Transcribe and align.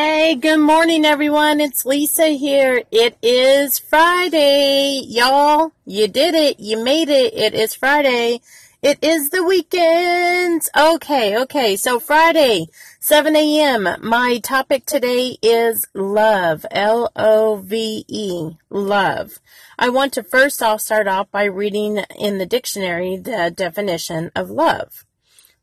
Hey, 0.00 0.36
good 0.36 0.60
morning, 0.60 1.04
everyone. 1.04 1.60
It's 1.60 1.84
Lisa 1.84 2.28
here. 2.28 2.84
It 2.92 3.18
is 3.20 3.80
Friday, 3.80 5.02
y'all. 5.04 5.72
You 5.86 6.06
did 6.06 6.36
it. 6.36 6.60
You 6.60 6.84
made 6.84 7.08
it. 7.08 7.34
It 7.34 7.52
is 7.52 7.74
Friday. 7.74 8.40
It 8.80 9.02
is 9.02 9.30
the 9.30 9.42
weekend. 9.42 10.62
Okay, 10.78 11.36
okay. 11.42 11.74
So 11.74 11.98
Friday, 11.98 12.68
7 13.00 13.34
a.m. 13.34 13.88
My 14.00 14.38
topic 14.40 14.86
today 14.86 15.36
is 15.42 15.88
love. 15.94 16.64
L-O-V-E. 16.70 18.50
Love. 18.70 19.40
I 19.80 19.88
want 19.88 20.12
to 20.12 20.22
first 20.22 20.62
off 20.62 20.80
start 20.80 21.08
off 21.08 21.28
by 21.32 21.42
reading 21.42 22.04
in 22.16 22.38
the 22.38 22.46
dictionary 22.46 23.16
the 23.16 23.52
definition 23.52 24.30
of 24.36 24.48
love. 24.48 25.04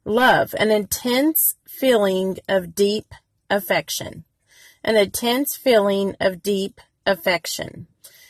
Love, 0.04 0.54
an 0.60 0.72
intense 0.72 1.56
feeling 1.66 2.38
of 2.50 2.76
deep 2.76 3.14
affection, 3.50 4.26
an 4.84 4.96
intense 4.96 5.56
feeling 5.56 6.16
of 6.20 6.44
deep 6.44 6.82
affection. 7.06 7.88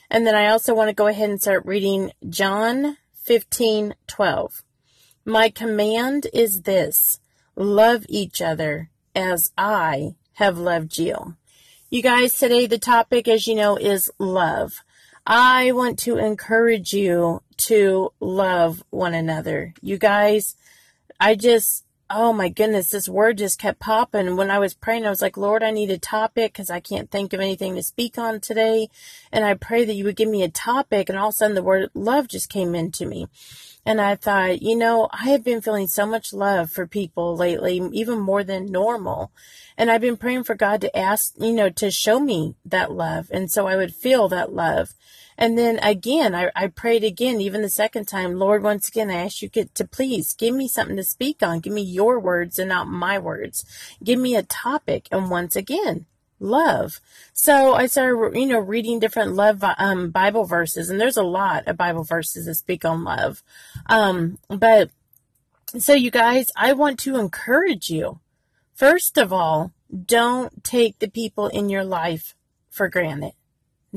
And 0.09 0.25
then 0.25 0.35
I 0.35 0.47
also 0.47 0.73
want 0.73 0.89
to 0.89 0.95
go 0.95 1.07
ahead 1.07 1.29
and 1.29 1.41
start 1.41 1.65
reading 1.65 2.11
John 2.29 2.97
15 3.23 3.95
12. 4.07 4.63
My 5.25 5.49
command 5.49 6.27
is 6.33 6.61
this 6.61 7.19
love 7.55 8.05
each 8.07 8.41
other 8.41 8.89
as 9.15 9.51
I 9.57 10.15
have 10.33 10.57
loved 10.57 10.97
you. 10.97 11.35
You 11.89 12.01
guys, 12.01 12.37
today 12.37 12.67
the 12.67 12.77
topic, 12.77 13.27
as 13.27 13.47
you 13.47 13.55
know, 13.55 13.77
is 13.77 14.11
love. 14.19 14.83
I 15.25 15.71
want 15.71 15.97
to 15.99 16.17
encourage 16.17 16.93
you 16.93 17.41
to 17.57 18.11
love 18.19 18.83
one 18.89 19.13
another. 19.13 19.73
You 19.81 19.97
guys, 19.97 20.55
I 21.19 21.35
just 21.35 21.84
oh 22.09 22.33
my 22.33 22.49
goodness, 22.49 22.91
this 22.91 23.09
word 23.09 23.39
just 23.39 23.59
kept 23.59 23.79
popping. 23.79 24.35
When 24.35 24.51
I 24.51 24.59
was 24.59 24.73
praying, 24.73 25.05
I 25.05 25.09
was 25.09 25.21
like, 25.21 25.37
Lord, 25.37 25.63
I 25.63 25.71
need 25.71 25.89
a 25.89 25.97
topic 25.97 26.53
because 26.53 26.69
I 26.69 26.79
can't 26.79 27.09
think 27.09 27.33
of 27.33 27.39
anything 27.39 27.75
to 27.75 27.83
speak 27.83 28.17
on 28.17 28.39
today. 28.39 28.89
And 29.31 29.43
I 29.43 29.55
pray 29.55 29.85
that 29.85 29.95
you 29.95 30.03
would 30.05 30.15
give 30.15 30.29
me 30.29 30.43
a 30.43 30.49
topic. 30.49 31.09
And 31.09 31.17
all 31.17 31.29
of 31.29 31.33
a 31.33 31.37
sudden, 31.37 31.55
the 31.55 31.63
word 31.63 31.89
love 31.93 32.27
just 32.27 32.49
came 32.49 32.75
into 32.75 33.05
me. 33.05 33.27
And 33.85 34.01
I 34.01 34.15
thought, 34.15 34.63
you 34.63 34.75
know, 34.75 35.07
I 35.11 35.29
have 35.29 35.43
been 35.43 35.61
feeling 35.61 35.87
so 35.87 36.07
much 36.07 36.33
love 36.33 36.71
for 36.71 36.87
people 36.87 37.35
lately, 37.35 37.79
even 37.93 38.19
more 38.19 38.43
than 38.43 38.71
normal. 38.71 39.31
And 39.77 39.91
I've 39.91 40.01
been 40.01 40.17
praying 40.17 40.45
for 40.45 40.55
God 40.55 40.81
to 40.81 40.97
ask, 40.97 41.33
you 41.37 41.53
know, 41.53 41.69
to 41.69 41.91
show 41.91 42.19
me 42.19 42.55
that 42.65 42.91
love. 42.91 43.27
And 43.31 43.51
so 43.51 43.67
I 43.67 43.75
would 43.75 43.93
feel 43.93 44.27
that 44.29 44.53
love. 44.53 44.95
And 45.37 45.57
then 45.57 45.79
again, 45.79 46.33
I, 46.33 46.49
I 46.55 46.67
prayed 46.67 47.03
again, 47.03 47.41
even 47.41 47.61
the 47.61 47.69
second 47.69 48.07
time, 48.07 48.39
Lord, 48.39 48.63
once 48.63 48.87
again, 48.87 49.11
I 49.11 49.25
ask 49.25 49.41
you 49.41 49.49
to 49.49 49.85
please 49.85 50.33
give 50.33 50.55
me 50.55 50.67
something 50.67 50.95
to 50.95 51.03
speak 51.03 51.43
on. 51.43 51.59
Give 51.59 51.73
me 51.73 51.81
your 51.81 52.19
words 52.19 52.57
and 52.57 52.69
not 52.69 52.87
my 52.87 53.19
words. 53.19 53.65
Give 54.03 54.17
me 54.17 54.35
a 54.35 54.43
topic. 54.43 55.07
And 55.11 55.29
once 55.29 55.55
again, 55.55 56.05
love. 56.39 56.99
So 57.33 57.73
I 57.73 57.87
started, 57.87 58.37
you 58.37 58.45
know, 58.45 58.59
reading 58.59 58.99
different 58.99 59.33
love 59.33 59.63
um, 59.77 60.11
Bible 60.11 60.45
verses, 60.45 60.89
and 60.89 60.99
there's 60.99 61.17
a 61.17 61.23
lot 61.23 61.67
of 61.67 61.77
Bible 61.77 62.03
verses 62.03 62.45
that 62.45 62.55
speak 62.55 62.85
on 62.85 63.03
love. 63.03 63.43
Um, 63.87 64.37
but 64.47 64.89
so 65.77 65.93
you 65.93 66.11
guys, 66.11 66.51
I 66.55 66.73
want 66.73 66.99
to 66.99 67.17
encourage 67.17 67.89
you. 67.89 68.19
First 68.73 69.17
of 69.17 69.31
all, 69.31 69.71
don't 70.05 70.63
take 70.63 70.99
the 70.99 71.09
people 71.09 71.47
in 71.47 71.69
your 71.69 71.83
life 71.83 72.35
for 72.69 72.89
granted. 72.89 73.33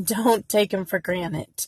Don't 0.01 0.49
take 0.49 0.71
them 0.71 0.85
for 0.85 1.01
granted. 1.01 1.67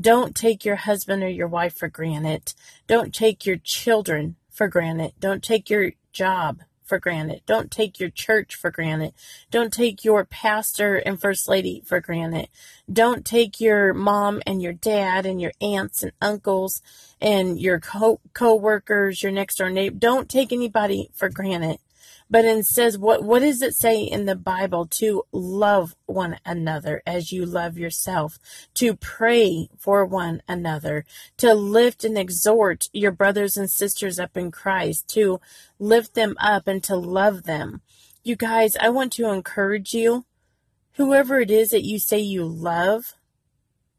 Don't 0.00 0.36
take 0.36 0.64
your 0.64 0.76
husband 0.76 1.22
or 1.22 1.28
your 1.28 1.48
wife 1.48 1.76
for 1.76 1.88
granted. 1.88 2.54
Don't 2.86 3.12
take 3.12 3.44
your 3.44 3.56
children 3.56 4.36
for 4.48 4.68
granted. 4.68 5.12
Don't 5.18 5.42
take 5.42 5.68
your 5.68 5.92
job 6.12 6.60
for 6.84 6.98
granted. 6.98 7.42
Don't 7.46 7.70
take 7.70 7.98
your 8.00 8.10
church 8.10 8.54
for 8.54 8.70
granted. 8.70 9.14
Don't 9.50 9.72
take 9.72 10.04
your 10.04 10.24
pastor 10.24 10.96
and 10.96 11.20
first 11.20 11.48
lady 11.48 11.82
for 11.84 12.00
granted. 12.00 12.48
Don't 12.92 13.24
take 13.24 13.60
your 13.60 13.94
mom 13.94 14.42
and 14.46 14.62
your 14.62 14.72
dad 14.72 15.26
and 15.26 15.40
your 15.40 15.52
aunts 15.60 16.02
and 16.02 16.12
uncles 16.20 16.82
and 17.20 17.60
your 17.60 17.80
co- 17.80 18.20
co-workers, 18.34 19.22
your 19.22 19.32
next 19.32 19.56
door 19.56 19.70
neighbor. 19.70 19.96
Don't 19.96 20.28
take 20.28 20.52
anybody 20.52 21.10
for 21.14 21.28
granted. 21.28 21.78
But 22.32 22.46
it 22.46 22.64
says, 22.64 22.96
what, 22.96 23.22
what 23.22 23.40
does 23.40 23.60
it 23.60 23.74
say 23.74 24.00
in 24.00 24.24
the 24.24 24.34
Bible? 24.34 24.86
To 24.86 25.24
love 25.32 25.94
one 26.06 26.38
another 26.46 27.02
as 27.06 27.30
you 27.30 27.44
love 27.44 27.76
yourself, 27.76 28.38
to 28.72 28.96
pray 28.96 29.68
for 29.76 30.06
one 30.06 30.40
another, 30.48 31.04
to 31.36 31.52
lift 31.52 32.04
and 32.04 32.16
exhort 32.16 32.88
your 32.94 33.12
brothers 33.12 33.58
and 33.58 33.68
sisters 33.68 34.18
up 34.18 34.34
in 34.34 34.50
Christ, 34.50 35.08
to 35.08 35.42
lift 35.78 36.14
them 36.14 36.34
up 36.40 36.66
and 36.66 36.82
to 36.84 36.96
love 36.96 37.42
them. 37.42 37.82
You 38.24 38.36
guys, 38.36 38.78
I 38.80 38.88
want 38.88 39.12
to 39.12 39.28
encourage 39.28 39.92
you, 39.92 40.24
whoever 40.92 41.38
it 41.38 41.50
is 41.50 41.68
that 41.68 41.84
you 41.84 41.98
say 41.98 42.18
you 42.18 42.46
love, 42.46 43.12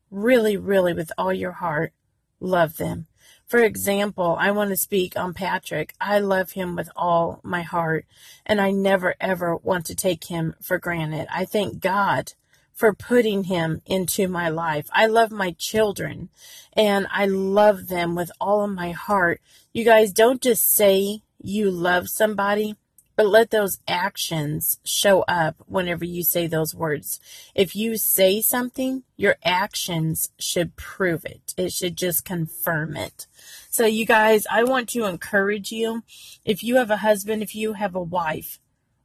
really, 0.10 0.58
really 0.58 0.96
with 0.96 1.12
all 1.20 1.34
your 1.34 1.52
heart, 1.52 1.94
love 2.40 2.78
them. 2.78 3.06
For 3.54 3.62
example, 3.62 4.36
I 4.40 4.50
want 4.50 4.72
to 4.72 4.76
speak 4.76 5.16
on 5.16 5.36
Patrick. 5.36 5.94
I 6.02 6.18
love 6.18 6.54
him 6.54 6.76
with 6.76 6.90
all 6.96 7.40
my 7.44 7.62
heart, 7.62 8.08
and 8.48 8.60
I 8.60 8.72
never 8.72 9.14
ever 9.22 9.56
want 9.58 9.86
to 9.86 9.96
take 9.96 10.24
him 10.24 10.56
for 10.60 10.80
granted. 10.80 11.28
I 11.32 11.46
thank 11.46 11.80
God 11.80 12.34
for 12.74 12.96
putting 12.96 13.44
him 13.44 13.84
into 13.86 14.28
my 14.28 14.50
life. 14.50 14.88
I 14.92 15.06
love 15.06 15.30
my 15.30 15.52
children, 15.52 16.30
and 16.76 17.06
I 17.12 17.28
love 17.28 17.90
them 17.90 18.16
with 18.16 18.32
all 18.42 18.64
of 18.64 18.72
my 18.72 18.90
heart. 18.90 19.40
You 19.72 19.86
guys 19.86 20.12
don't 20.12 20.42
just 20.42 20.68
say 20.68 21.22
you 21.38 21.70
love 21.70 22.10
somebody 22.10 22.76
but 23.16 23.28
let 23.28 23.52
those 23.52 23.80
actions 23.88 24.80
show 24.84 25.22
up 25.28 25.56
whenever 25.68 26.06
you 26.06 26.24
say 26.24 26.48
those 26.48 26.74
words. 26.74 27.20
If 27.54 27.76
you 27.76 27.98
say 27.98 28.42
something, 28.42 29.04
your 29.16 29.36
actions 29.44 30.30
should 30.40 30.76
prove 30.76 31.26
it. 31.26 31.54
It 31.58 31.72
should 31.72 31.96
just 31.96 32.26
confirm 32.26 32.96
it. 32.96 33.28
So, 33.70 33.86
you 33.86 34.06
guys, 34.06 34.46
I 34.52 34.64
want 34.64 34.90
to 34.90 35.06
encourage 35.06 35.72
you. 35.72 36.04
If 36.46 36.64
you 36.64 36.78
have 36.78 36.92
a 36.92 36.98
husband, 36.98 37.44
if 37.44 37.56
you 37.56 37.74
have 37.74 37.96
a 37.96 38.02
wife, 38.02 38.60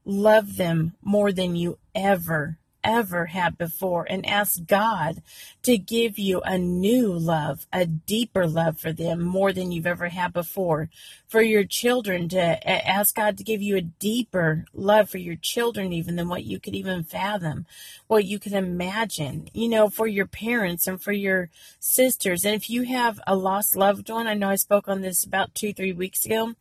love 0.05 0.57
them 0.57 0.95
more 1.03 1.33
than 1.33 1.57
you 1.57 1.79
ever 1.95 2.59
ever 2.89 3.27
had 3.27 3.59
before 3.59 4.07
and 4.09 4.25
ask 4.27 4.65
God 4.67 5.23
to 5.63 5.77
give 5.77 6.19
you 6.19 6.41
a 6.41 6.57
new 6.57 7.13
love, 7.13 7.67
a 7.71 7.85
deeper 7.85 8.47
love 8.47 8.81
for 8.81 8.93
them 8.93 9.21
more 9.21 9.53
than 9.53 9.71
you've 9.71 9.87
ever 9.87 10.09
had 10.09 10.33
before. 10.33 10.89
For 11.27 11.43
your 11.43 11.65
children 11.65 12.31
to 12.31 12.69
ask 12.69 13.15
God 13.15 13.37
to 13.37 13.45
give 13.45 13.61
you 13.61 13.77
a 13.77 13.83
deeper 13.83 14.65
love 14.73 15.11
for 15.11 15.19
your 15.19 15.37
children 15.37 15.93
even 15.93 16.17
than 16.17 16.29
what 16.29 16.45
you 16.45 16.59
could 16.59 16.75
even 16.75 17.05
fathom, 17.05 17.67
what 18.07 18.25
you 18.25 18.39
could 18.39 18.55
imagine, 18.55 19.51
you 19.53 19.69
know, 19.69 19.91
for 19.91 20.07
your 20.07 20.27
parents 20.27 20.87
and 20.87 21.01
for 21.01 21.13
your 21.13 21.51
sisters. 21.79 22.47
And 22.47 22.55
if 22.55 22.71
you 22.71 22.85
have 22.85 23.21
a 23.27 23.37
lost 23.37 23.77
loved 23.77 24.09
one, 24.09 24.27
I 24.27 24.33
know 24.33 24.49
I 24.49 24.57
spoke 24.57 24.89
on 24.89 25.03
this 25.03 25.25
about 25.25 25.55
two, 25.55 25.75
three 25.75 25.93
weeks 25.93 26.25
ago, 26.25 26.55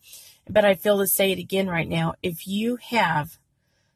but 0.50 0.66
I 0.66 0.76
feel 0.76 0.98
to 1.00 1.08
say 1.08 1.32
it 1.32 1.40
again 1.40 1.70
right 1.70 1.88
now. 1.88 2.16
If 2.22 2.46
you 2.46 2.76
have 2.76 3.38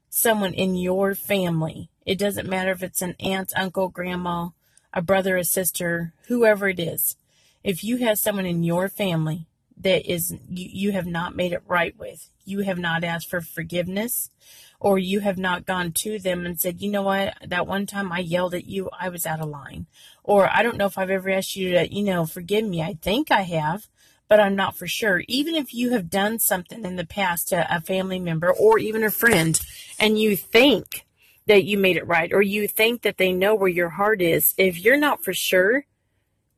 someone 0.10 0.54
in 0.54 0.76
your 0.76 1.16
family 1.16 1.90
it 2.12 2.18
doesn't 2.18 2.50
matter 2.50 2.72
if 2.72 2.84
it's 2.84 3.02
an 3.02 3.16
aunt, 3.22 3.54
uncle, 3.56 3.88
grandma, 3.88 4.50
a 4.94 5.02
brother, 5.02 5.38
a 5.38 5.46
sister, 5.46 6.12
whoever 6.28 6.68
it 6.68 6.78
is. 6.78 7.16
If 7.64 7.86
you 7.86 8.00
have 8.00 8.20
someone 8.20 8.46
in 8.46 8.66
your 8.66 8.90
family 8.90 9.48
that 9.78 10.06
is 10.06 10.32
you, 10.50 10.68
you 10.74 10.92
have 10.92 11.06
not 11.06 11.38
made 11.38 11.54
it 11.54 11.64
right 11.70 11.98
with, 11.98 12.30
you 12.44 12.60
have 12.64 12.78
not 12.78 13.06
asked 13.06 13.30
for 13.30 13.40
forgiveness, 13.40 14.30
or 14.78 15.00
you 15.00 15.22
have 15.22 15.38
not 15.38 15.66
gone 15.66 15.94
to 15.94 16.20
them 16.20 16.46
and 16.46 16.60
said, 16.60 16.82
you 16.82 16.92
know 16.92 17.04
what, 17.04 17.34
that 17.48 17.66
one 17.66 17.86
time 17.86 18.12
I 18.12 18.20
yelled 18.20 18.56
at 18.56 18.66
you, 18.66 18.90
I 18.92 19.08
was 19.08 19.26
out 19.26 19.40
of 19.40 19.48
line. 19.48 19.86
Or 20.22 20.54
I 20.54 20.64
don't 20.64 20.76
know 20.76 20.88
if 20.88 20.98
I've 20.98 21.10
ever 21.10 21.30
asked 21.30 21.56
you 21.56 21.72
to, 21.76 21.94
you 21.94 22.04
know, 22.04 22.26
forgive 22.26 22.66
me. 22.66 22.82
I 22.82 22.96
think 23.02 23.32
I 23.32 23.44
have, 23.44 23.88
but 24.28 24.42
I'm 24.42 24.58
not 24.58 24.76
for 24.76 24.86
sure. 24.86 25.24
Even 25.30 25.56
if 25.56 25.74
you 25.74 25.92
have 25.92 26.10
done 26.10 26.40
something 26.40 26.84
in 26.84 26.98
the 26.98 27.06
past 27.06 27.48
to 27.50 27.66
a 27.74 27.80
family 27.80 28.20
member 28.20 28.52
or 28.52 28.80
even 28.80 29.02
a 29.02 29.12
friend 29.12 29.58
and 29.98 30.20
you 30.20 30.36
think 30.36 31.06
that 31.52 31.66
you 31.66 31.78
made 31.78 31.98
it 31.98 32.08
right 32.08 32.32
or 32.32 32.42
you 32.42 32.66
think 32.66 33.02
that 33.02 33.18
they 33.18 33.34
know 33.34 33.54
where 33.54 33.68
your 33.68 33.90
heart 33.90 34.22
is, 34.22 34.54
if 34.58 34.80
you're 34.80 34.96
not 34.96 35.22
for 35.22 35.34
sure, 35.34 35.86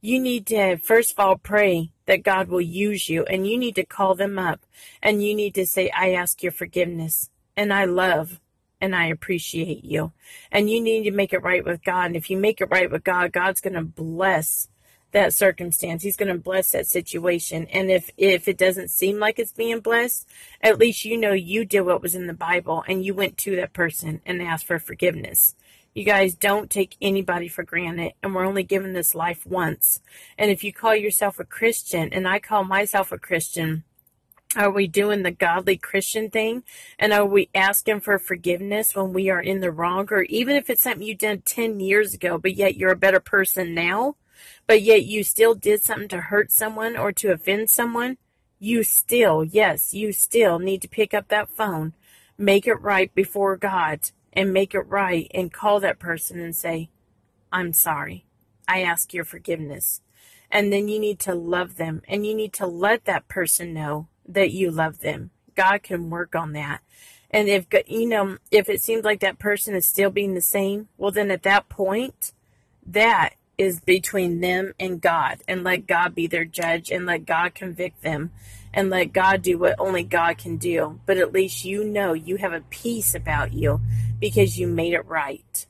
you 0.01 0.19
need 0.19 0.45
to 0.45 0.77
first 0.77 1.13
of 1.13 1.19
all 1.19 1.35
pray 1.35 1.91
that 2.05 2.21
God 2.21 2.47
will 2.47 2.61
use 2.61 3.09
you 3.09 3.23
and 3.23 3.47
you 3.47 3.57
need 3.57 3.73
to 3.73 3.85
call 3.85 4.13
them 4.13 4.37
up 4.37 4.67
and 5.01 5.23
you 5.23 5.33
need 5.33 5.55
to 5.55 5.65
say, 5.65 5.89
I 5.89 6.11
ask 6.11 6.43
your 6.43 6.51
forgiveness 6.51 7.31
and 7.57 7.73
I 7.73 7.85
love 7.85 8.39
and 8.79 8.95
I 8.95 9.07
appreciate 9.07 9.83
you. 9.83 10.11
And 10.51 10.69
you 10.69 10.79
need 10.79 11.05
to 11.05 11.11
make 11.11 11.33
it 11.33 11.41
right 11.41 11.65
with 11.65 11.83
God. 11.83 12.05
And 12.05 12.15
if 12.15 12.29
you 12.29 12.37
make 12.37 12.61
it 12.61 12.69
right 12.69 12.91
with 12.91 13.03
God, 13.03 13.31
God's 13.31 13.61
going 13.61 13.73
to 13.73 13.81
bless 13.81 14.67
that 15.13 15.33
circumstance. 15.33 16.03
He's 16.03 16.17
going 16.17 16.31
to 16.31 16.37
bless 16.37 16.71
that 16.71 16.87
situation. 16.87 17.67
And 17.71 17.89
if, 17.89 18.09
if 18.17 18.47
it 18.47 18.57
doesn't 18.57 18.89
seem 18.89 19.19
like 19.19 19.39
it's 19.39 19.51
being 19.51 19.79
blessed, 19.79 20.27
at 20.61 20.77
least 20.77 21.05
you 21.05 21.17
know 21.17 21.33
you 21.33 21.65
did 21.65 21.81
what 21.81 22.01
was 22.01 22.13
in 22.15 22.27
the 22.27 22.33
Bible 22.33 22.83
and 22.87 23.05
you 23.05 23.13
went 23.13 23.37
to 23.39 23.55
that 23.55 23.73
person 23.73 24.21
and 24.25 24.41
asked 24.41 24.65
for 24.65 24.79
forgiveness. 24.79 25.55
You 25.95 26.03
guys 26.03 26.33
don't 26.33 26.71
take 26.71 26.97
anybody 26.99 27.47
for 27.47 27.63
granted, 27.63 28.13
and 28.23 28.33
we're 28.33 28.47
only 28.47 28.63
given 28.63 28.93
this 28.93 29.13
life 29.13 29.45
once. 29.45 30.01
And 30.39 30.49
if 30.49 30.63
you 30.63 30.73
call 30.73 30.95
yourself 30.95 31.39
a 31.39 31.45
Christian, 31.45 32.11
and 32.11 32.27
I 32.27 32.39
call 32.39 32.63
myself 32.63 33.11
a 33.11 33.19
Christian, 33.19 33.83
Are 34.55 34.69
we 34.69 34.87
doing 34.87 35.23
the 35.23 35.31
godly 35.31 35.77
Christian 35.77 36.29
thing? 36.29 36.63
And 36.99 37.11
are 37.11 37.25
we 37.25 37.49
asking 37.55 38.01
for 38.01 38.19
forgiveness 38.19 38.95
when 38.95 39.13
we 39.13 39.29
are 39.29 39.41
in 39.41 39.61
the 39.61 39.71
wrong? 39.71 40.07
Or 40.11 40.23
even 40.23 40.55
if 40.55 40.69
it's 40.69 40.83
something 40.83 41.05
you 41.05 41.15
did 41.15 41.45
10 41.45 41.79
years 41.79 42.13
ago, 42.13 42.37
but 42.37 42.55
yet 42.55 42.75
you're 42.75 42.91
a 42.91 42.95
better 42.95 43.19
person 43.19 43.73
now, 43.73 44.15
but 44.67 44.81
yet 44.81 45.05
you 45.05 45.23
still 45.23 45.55
did 45.55 45.81
something 45.81 46.07
to 46.09 46.21
hurt 46.21 46.51
someone 46.51 46.97
or 46.97 47.11
to 47.13 47.31
offend 47.31 47.69
someone, 47.69 48.17
you 48.59 48.83
still, 48.83 49.43
yes, 49.43 49.93
you 49.93 50.11
still 50.11 50.59
need 50.59 50.81
to 50.81 50.87
pick 50.87 51.13
up 51.13 51.27
that 51.27 51.49
phone, 51.49 51.93
make 52.37 52.65
it 52.65 52.81
right 52.81 53.13
before 53.13 53.57
God, 53.57 53.99
and 54.31 54.53
make 54.53 54.73
it 54.73 54.87
right 54.87 55.29
and 55.33 55.51
call 55.53 55.79
that 55.79 55.99
person 55.99 56.39
and 56.39 56.55
say, 56.55 56.89
I'm 57.51 57.73
sorry. 57.73 58.25
I 58.67 58.81
ask 58.81 59.13
your 59.13 59.25
forgiveness. 59.25 60.01
And 60.49 60.71
then 60.71 60.87
you 60.87 60.99
need 60.99 61.19
to 61.19 61.35
love 61.35 61.75
them 61.75 62.01
and 62.07 62.25
you 62.25 62.33
need 62.33 62.53
to 62.53 62.65
let 62.65 63.05
that 63.05 63.27
person 63.27 63.73
know 63.73 64.07
that 64.27 64.51
you 64.51 64.71
love 64.71 64.99
them. 64.99 65.31
God 65.55 65.83
can 65.83 66.09
work 66.09 66.35
on 66.35 66.53
that. 66.53 66.81
And 67.29 67.49
if, 67.49 67.65
you 67.87 68.07
know, 68.07 68.37
if 68.51 68.69
it 68.69 68.81
seems 68.81 69.03
like 69.03 69.19
that 69.19 69.39
person 69.39 69.75
is 69.75 69.85
still 69.85 70.11
being 70.11 70.35
the 70.35 70.41
same, 70.41 70.87
well, 70.97 71.11
then 71.11 71.31
at 71.31 71.43
that 71.43 71.67
point, 71.67 72.31
that 72.85 73.33
is 73.57 73.79
between 73.79 74.41
them 74.41 74.73
and 74.79 75.01
God. 75.01 75.41
And 75.47 75.63
let 75.63 75.87
God 75.87 76.15
be 76.15 76.27
their 76.27 76.45
judge 76.45 76.91
and 76.91 77.05
let 77.05 77.25
God 77.25 77.55
convict 77.55 78.01
them 78.01 78.31
and 78.73 78.89
let 78.89 79.13
God 79.13 79.41
do 79.41 79.57
what 79.57 79.75
only 79.79 80.03
God 80.03 80.37
can 80.37 80.57
do. 80.57 80.99
But 81.05 81.17
at 81.17 81.33
least 81.33 81.63
you 81.63 81.83
know 81.83 82.13
you 82.13 82.37
have 82.37 82.53
a 82.53 82.61
peace 82.61 83.13
about 83.13 83.53
you 83.53 83.81
because 84.19 84.57
you 84.57 84.67
made 84.67 84.93
it 84.93 85.05
right. 85.05 85.65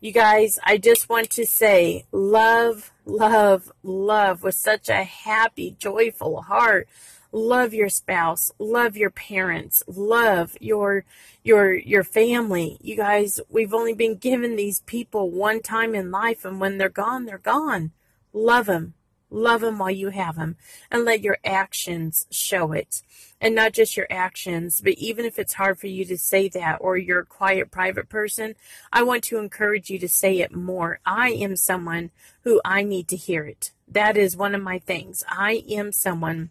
You 0.00 0.12
guys, 0.12 0.60
I 0.62 0.78
just 0.78 1.08
want 1.08 1.28
to 1.30 1.44
say 1.44 2.06
love, 2.12 2.92
love, 3.04 3.72
love 3.82 4.44
with 4.44 4.54
such 4.54 4.88
a 4.88 5.02
happy, 5.02 5.74
joyful 5.76 6.42
heart. 6.42 6.88
Love 7.32 7.74
your 7.74 7.90
spouse 7.90 8.50
love 8.58 8.96
your 8.96 9.10
parents 9.10 9.82
love 9.86 10.56
your 10.60 11.04
your 11.42 11.74
your 11.74 12.02
family. 12.02 12.78
You 12.80 12.96
guys 12.96 13.38
we've 13.50 13.74
only 13.74 13.92
been 13.92 14.16
given 14.16 14.56
these 14.56 14.80
people 14.80 15.30
one 15.30 15.60
time 15.60 15.94
in 15.94 16.10
life 16.10 16.46
and 16.46 16.58
when 16.58 16.78
they're 16.78 16.88
gone 16.88 17.26
they're 17.26 17.36
gone. 17.36 17.90
Love 18.32 18.64
them 18.64 18.94
love 19.30 19.60
them 19.60 19.78
while 19.78 19.90
you 19.90 20.08
have 20.08 20.36
them 20.36 20.56
and 20.90 21.04
let 21.04 21.22
your 21.22 21.38
actions 21.44 22.26
show 22.30 22.72
it 22.72 23.02
and 23.40 23.54
not 23.54 23.72
just 23.72 23.96
your 23.96 24.06
actions 24.10 24.80
but 24.80 24.94
even 24.94 25.24
if 25.24 25.38
it's 25.38 25.54
hard 25.54 25.78
for 25.78 25.86
you 25.86 26.04
to 26.04 26.16
say 26.16 26.48
that 26.48 26.78
or 26.80 26.96
you're 26.96 27.20
a 27.20 27.26
quiet 27.26 27.70
private 27.70 28.08
person 28.08 28.54
i 28.92 29.02
want 29.02 29.22
to 29.22 29.38
encourage 29.38 29.90
you 29.90 29.98
to 29.98 30.08
say 30.08 30.38
it 30.38 30.54
more 30.54 31.00
i 31.04 31.30
am 31.30 31.56
someone 31.56 32.10
who 32.42 32.60
i 32.64 32.82
need 32.82 33.06
to 33.08 33.16
hear 33.16 33.44
it 33.44 33.72
that 33.86 34.16
is 34.16 34.36
one 34.36 34.54
of 34.54 34.62
my 34.62 34.78
things 34.78 35.24
i 35.28 35.62
am 35.68 35.92
someone 35.92 36.50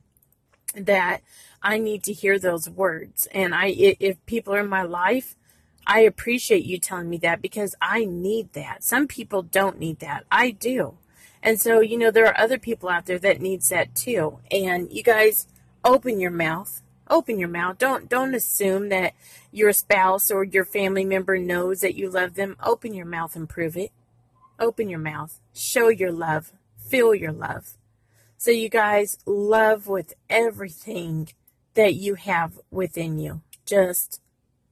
that 0.76 1.22
I 1.62 1.78
need 1.78 2.04
to 2.04 2.14
hear 2.14 2.40
those 2.40 2.70
words. 2.70 3.28
And 3.32 3.54
I, 3.54 3.68
if 3.68 4.24
people 4.26 4.54
are 4.54 4.60
in 4.60 4.70
my 4.70 4.84
life, 4.84 5.36
I 5.86 6.02
appreciate 6.02 6.66
you 6.66 6.80
telling 6.80 7.10
me 7.10 7.18
that 7.20 7.42
because 7.42 7.76
I 7.82 8.06
need 8.06 8.54
that. 8.54 8.84
Some 8.84 9.08
people 9.08 9.42
don't 9.42 9.80
need 9.80 10.00
that. 10.00 10.26
I 10.32 10.52
do. 10.52 10.98
And 11.48 11.62
so, 11.62 11.80
you 11.80 11.98
know, 11.98 12.12
there 12.12 12.28
are 12.28 12.38
other 12.38 12.58
people 12.58 12.90
out 12.90 13.06
there 13.06 13.20
that 13.20 13.40
needs 13.40 13.70
that 13.70 13.96
too. 13.96 14.40
And 14.52 14.92
you 14.92 15.02
guys 15.02 15.48
open 15.82 16.20
your 16.20 16.30
mouth. 16.30 16.82
Open 17.10 17.40
your 17.40 17.48
mouth. 17.48 17.78
Don't 17.78 18.10
don't 18.10 18.36
assume 18.36 18.90
that 18.90 19.14
your 19.50 19.72
spouse 19.72 20.30
or 20.30 20.44
your 20.44 20.66
family 20.66 21.06
member 21.06 21.38
knows 21.38 21.80
that 21.80 21.96
you 21.96 22.10
love 22.10 22.34
them. 22.34 22.58
Open 22.62 22.94
your 22.94 23.06
mouth 23.06 23.34
and 23.38 23.48
prove 23.48 23.78
it. 23.78 23.94
Open 24.60 24.90
your 24.90 25.00
mouth. 25.00 25.40
Show 25.54 25.88
your 25.88 26.12
love. 26.12 26.52
Feel 26.76 27.16
your 27.16 27.32
love. 27.32 27.78
So, 28.38 28.52
you 28.52 28.68
guys, 28.68 29.18
love 29.26 29.88
with 29.88 30.16
everything 30.30 31.30
that 31.76 31.96
you 31.96 32.16
have 32.16 32.60
within 32.72 33.20
you. 33.20 33.42
Just 33.66 34.20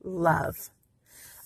love. 0.03 0.71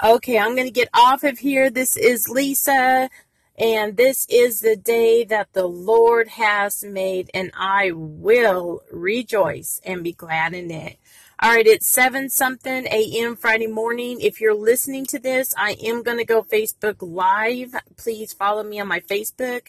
Okay, 0.03 0.39
I'm 0.39 0.55
going 0.55 0.65
to 0.65 0.71
get 0.71 0.89
off 0.91 1.23
of 1.23 1.37
here. 1.37 1.69
This 1.69 1.97
is 1.97 2.29
Lisa, 2.29 3.11
and 3.59 3.97
this 3.97 4.25
is 4.29 4.61
the 4.61 4.77
day 4.77 5.25
that 5.25 5.51
the 5.51 5.67
Lord 5.67 6.29
has 6.29 6.83
made, 6.83 7.29
and 7.33 7.51
I 7.53 7.91
will 7.93 8.81
rejoice 8.89 9.81
and 9.83 10.03
be 10.03 10.13
glad 10.13 10.53
in 10.53 10.71
it. 10.71 10.97
All 11.41 11.53
right, 11.53 11.67
it's 11.67 11.87
7 11.87 12.29
something 12.29 12.85
a.m. 12.87 13.35
Friday 13.35 13.67
morning. 13.67 14.21
If 14.21 14.39
you're 14.39 14.55
listening 14.55 15.05
to 15.07 15.19
this, 15.19 15.53
I 15.57 15.77
am 15.83 16.03
going 16.03 16.17
to 16.17 16.25
go 16.25 16.41
Facebook 16.41 16.97
Live. 17.01 17.75
Please 17.97 18.31
follow 18.31 18.63
me 18.63 18.79
on 18.79 18.87
my 18.87 19.01
Facebook. 19.01 19.67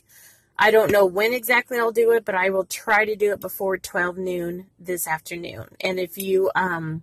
I 0.56 0.70
don't 0.70 0.92
know 0.92 1.06
when 1.06 1.32
exactly 1.32 1.78
I'll 1.78 1.90
do 1.90 2.12
it, 2.12 2.24
but 2.24 2.34
I 2.34 2.50
will 2.50 2.66
try 2.66 3.04
to 3.04 3.16
do 3.16 3.32
it 3.32 3.40
before 3.40 3.78
12 3.78 4.18
noon 4.18 4.66
this 4.78 5.08
afternoon. 5.08 5.66
And 5.80 5.98
if 5.98 6.18
you 6.18 6.50
um, 6.54 7.02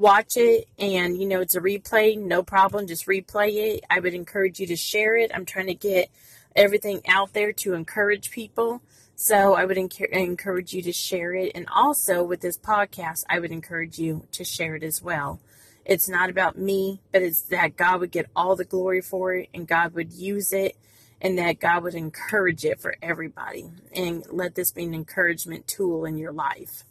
watch 0.00 0.36
it 0.36 0.66
and 0.78 1.20
you 1.20 1.28
know 1.28 1.40
it's 1.40 1.54
a 1.54 1.60
replay, 1.60 2.18
no 2.18 2.42
problem, 2.42 2.86
just 2.86 3.06
replay 3.06 3.74
it. 3.74 3.84
I 3.90 4.00
would 4.00 4.14
encourage 4.14 4.58
you 4.58 4.66
to 4.68 4.76
share 4.76 5.16
it. 5.16 5.30
I'm 5.34 5.44
trying 5.44 5.66
to 5.66 5.74
get 5.74 6.10
everything 6.56 7.02
out 7.06 7.34
there 7.34 7.52
to 7.52 7.74
encourage 7.74 8.30
people. 8.30 8.82
So 9.14 9.54
I 9.54 9.66
would 9.66 9.76
enc- 9.76 10.08
encourage 10.08 10.72
you 10.72 10.80
to 10.82 10.92
share 10.92 11.34
it. 11.34 11.52
And 11.54 11.66
also 11.68 12.22
with 12.22 12.40
this 12.40 12.58
podcast, 12.58 13.24
I 13.28 13.38
would 13.38 13.52
encourage 13.52 13.98
you 13.98 14.26
to 14.32 14.44
share 14.44 14.74
it 14.74 14.82
as 14.82 15.02
well. 15.02 15.40
It's 15.84 16.08
not 16.08 16.30
about 16.30 16.56
me, 16.56 17.02
but 17.12 17.22
it's 17.22 17.42
that 17.42 17.76
God 17.76 18.00
would 18.00 18.10
get 18.10 18.30
all 18.34 18.56
the 18.56 18.64
glory 18.64 19.02
for 19.02 19.34
it 19.34 19.50
and 19.52 19.68
God 19.68 19.94
would 19.94 20.12
use 20.12 20.52
it 20.52 20.76
and 21.20 21.36
that 21.36 21.60
God 21.60 21.82
would 21.82 21.94
encourage 21.94 22.64
it 22.64 22.80
for 22.80 22.96
everybody 23.02 23.70
and 23.94 24.24
let 24.30 24.54
this 24.54 24.72
be 24.72 24.84
an 24.84 24.94
encouragement 24.94 25.68
tool 25.68 26.06
in 26.06 26.16
your 26.16 26.32
life. 26.32 26.84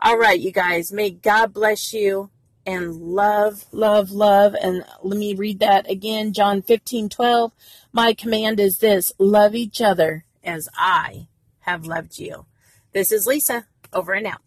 All 0.00 0.18
right, 0.18 0.40
you 0.40 0.50
guys, 0.50 0.90
may 0.90 1.10
God 1.10 1.52
bless 1.52 1.92
you 1.92 2.30
and 2.66 2.96
love, 2.96 3.64
love, 3.72 4.10
love. 4.10 4.54
And 4.60 4.84
let 5.02 5.18
me 5.18 5.34
read 5.34 5.60
that 5.60 5.88
again 5.88 6.32
John 6.32 6.60
15 6.60 7.08
12. 7.08 7.52
My 7.92 8.12
command 8.12 8.60
is 8.60 8.78
this 8.78 9.12
love 9.18 9.54
each 9.54 9.80
other 9.80 10.24
as 10.44 10.68
I 10.76 11.28
have 11.60 11.86
loved 11.86 12.18
you. 12.18 12.46
This 12.92 13.12
is 13.12 13.26
Lisa, 13.26 13.66
over 13.92 14.12
and 14.12 14.26
out. 14.26 14.40